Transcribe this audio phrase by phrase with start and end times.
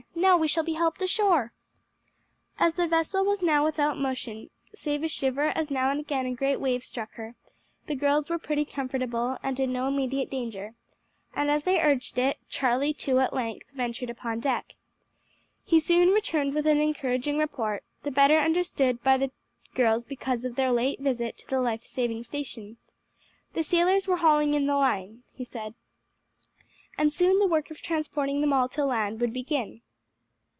[0.15, 1.51] Now we shall be helped ashore!"
[2.59, 6.33] As the vessel was now without motion, save a shiver as now and again a
[6.35, 7.33] great wave struck her,
[7.87, 10.75] the girls were pretty comfortable and in no immediate danger,
[11.33, 14.75] and as they urged it, Charlie, too, at length ventured upon deck.
[15.65, 19.31] He soon returned with an encouraging report, the better understood by the
[19.73, 22.77] girls because of their late visit to the life saving station.
[23.53, 25.73] "The sailors were hauling in the line," he said,
[26.97, 29.81] and soon the work of transporting them all to land would begin.